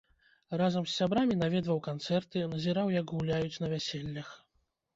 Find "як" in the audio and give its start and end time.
2.99-3.15